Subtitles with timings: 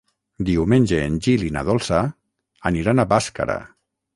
[0.45, 2.01] Diumenge en Gil i na Dolça
[2.71, 3.63] aniran a Bàscara.